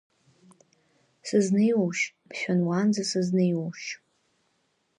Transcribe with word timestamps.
Сызнеиуоушь, 1.27 2.03
мшәан, 2.27 2.59
уанӡа 2.67 3.03
сызнеиуоушь? 3.09 3.87